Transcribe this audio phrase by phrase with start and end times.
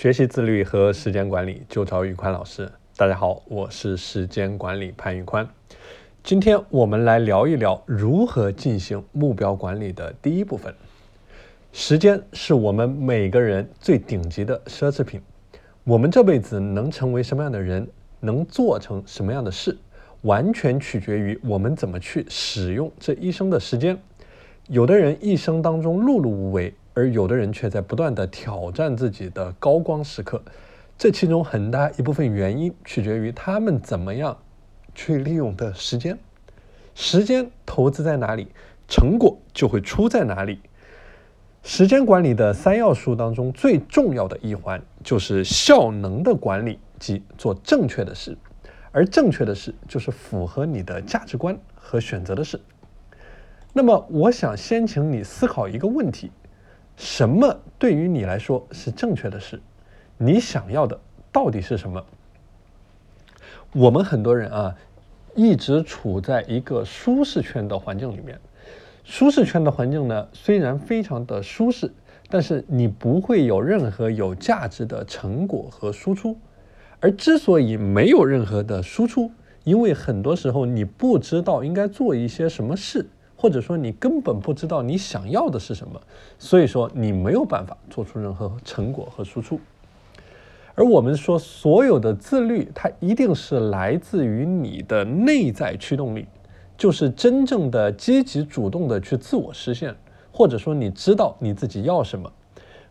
[0.00, 2.66] 学习自律和时间管理，就找宇宽老师。
[2.96, 5.46] 大家好，我是时间管理潘宇宽。
[6.24, 10.74] 今天我们来聊一聊如何进行目标管理的第一部分。
[11.74, 15.20] 时间是我们每个人最顶级的奢侈品。
[15.84, 17.86] 我们这辈子能成为什么样的人，
[18.20, 19.76] 能做成什么样的事，
[20.22, 23.98] 完全取决于我们怎么去使用这一生的时间。
[24.66, 26.72] 有的人一生当中碌碌无为。
[27.00, 30.42] 而有的人却在不断的挑战自己的高光时刻，
[30.98, 34.36] 这其中很大一部分原因取决于他们怎么样
[34.94, 36.18] 去利用的时间。
[36.94, 38.48] 时间投资在哪里，
[38.86, 40.60] 成果就会出在哪里。
[41.62, 48.36] 时间管理的三要素当中最重要的一环就是效能的管理，即做正确的事，
[48.92, 52.60] 而正确的事就是符合你的价值观和选择的事。
[53.72, 56.30] 那么，我想先请你思考一个问题。
[57.00, 59.58] 什么对于你来说是正确的事？
[60.18, 61.00] 你想要的
[61.32, 62.04] 到底是什么？
[63.72, 64.76] 我们很多人啊，
[65.34, 68.38] 一直处在一个舒适圈的环境里面。
[69.02, 71.90] 舒适圈的环境呢，虽然非常的舒适，
[72.28, 76.36] 但是你不会有任何有价值的成果和输出。
[77.00, 79.30] 而之所以没有任何的输出，
[79.64, 83.06] 因为很多时候你不知道应该做一些什么事。
[83.40, 85.98] 或者说你根本不知道你想要的是什么，
[86.38, 89.58] 所以说你没有办法做出任何成果和输出。
[90.74, 96.26] 而我们说所有的自律，它一定是来自于你的内在驱动力，
[96.76, 99.96] 就是真正的积极主动的去自我实现，
[100.30, 102.30] 或者说你知道你自己要什么。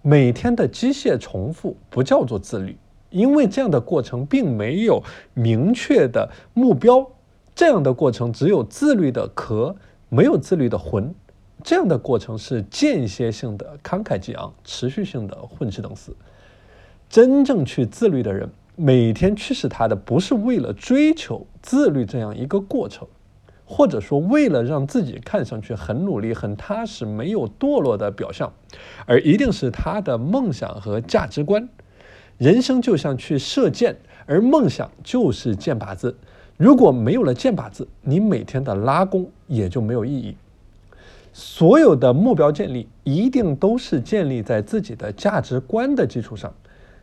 [0.00, 2.78] 每天的机械重复不叫做自律，
[3.10, 5.02] 因为这样的过程并没有
[5.34, 7.04] 明确的目标，
[7.52, 9.74] 这样的过程只有自律的壳。
[10.08, 11.14] 没有自律的魂，
[11.64, 16.14] 这样的过程是间歇性的慷慨激昂，持续性的混吃等死。
[17.08, 23.06] 真正去自律的人，每天驱使他的不是为了追求自律这样一个过程，
[23.64, 28.52] 或者说为了让自己看上去很努力、很踏实、没有堕落的表象，
[29.06, 31.68] 而一定是他的梦想和价值观。
[32.38, 36.16] 人生就像去射箭，而梦想就是箭靶子。
[36.56, 40.36] 如果没有了箭靶子，你每天的拉弓也就没有意义。
[41.32, 46.52] 所有的目标建立一定都是建立在自己的价值观的基础上。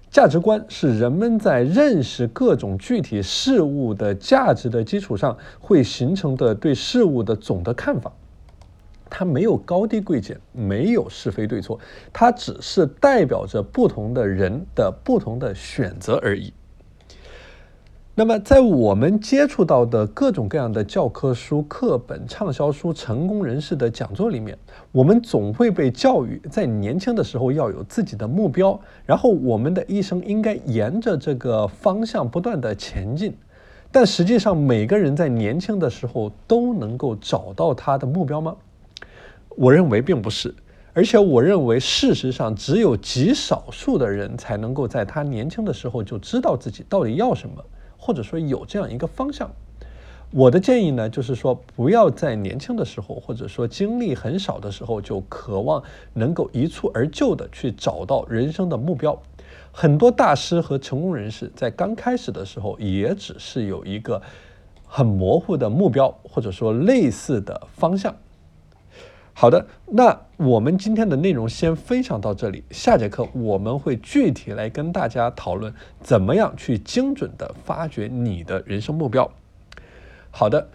[0.09, 8.11] 价值观是人们在认识各种具体事物的价值的基础上会形成的对事物的总的看法。
[9.09, 11.79] 它没有高低贵贱，没有是非对错，
[12.11, 16.51] 它只是代表着不同的人的不同的选择而已。
[18.15, 24.55] 那么，在我们接触到的各种各样的教科书、课本、畅销书、成功人士的讲座里面，
[24.91, 33.35] 我们总会被教育，在年轻的时候要有自己的目标，然后我们的一生应该沿着这个方向不断的前进。
[33.91, 38.55] 但实际上，每个人在年轻的时候都能够找到他的目标吗？
[39.55, 40.53] 我认为并不是，
[40.93, 47.55] 而且我认为，事实上，只有极少数的人才能够在他年轻的时候就知道自己到底要什么。
[48.05, 49.49] 或者说有这样一个方向，
[50.31, 55.81] 我的建议呢，就是说不要在年轻的时候，或者说精力很少的时候，就渴望
[56.11, 59.17] 能够一蹴而就的去找到人生的目标。
[59.71, 64.21] 很多大师和成功人士在刚开始的时候，也只是有一个
[64.85, 68.13] 很模糊的目标，或者说类似的方向。
[69.35, 72.63] 好的，那我们今天的内容先分享到这里。
[72.69, 79.29] 下节课我们会具体来跟大家讨论怎么样去精准的发掘你的人生目标。
[80.29, 80.69] 好的，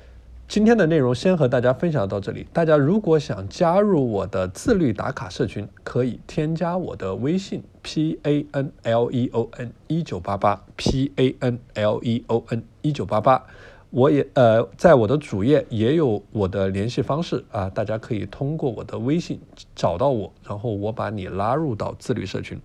[0.49, 2.47] 今天的内容先和大家分享到这里。
[2.53, 12.63] 大家如果想加入我的自律打卡社群，可以添加我的微信 p a n l e o n 一九八八 p a n l e o n
[12.83, 13.47] 一九八八。
[13.91, 19.41] 我也呃，在我的主页也有我的联系方式啊，大家可以通过我的微信
[19.75, 22.61] 找到我，然后我把你拉入到自律社群。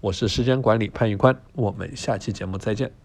[0.00, 3.03] 我是时间管理潘玉宽，我们下期节目再见。